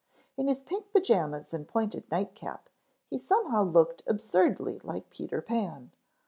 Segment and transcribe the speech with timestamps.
[0.35, 2.69] In his pink pajamas and pointed nightcap,
[3.11, 5.91] he somehow looked absurdly like Peter Pan.